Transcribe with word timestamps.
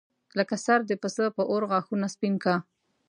لکه 0.37 0.55
سر 0.65 0.79
د 0.87 0.91
پسه 1.01 1.25
په 1.35 1.43
اور 1.51 1.63
غاښونه 1.71 2.07
سپین 2.13 2.33
کا. 2.43 2.55